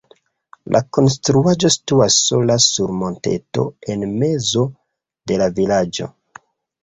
La 0.75 0.79
konstruaĵo 0.97 1.69
situas 1.73 2.15
sola 2.29 2.55
sur 2.67 2.93
monteto 3.01 3.65
en 3.95 4.05
mezo 4.23 4.63
de 5.33 5.37
la 5.43 5.49
vilaĝo. 5.61 6.09